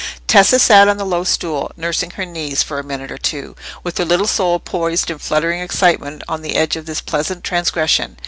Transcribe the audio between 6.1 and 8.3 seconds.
on the edge of this pleasant transgression.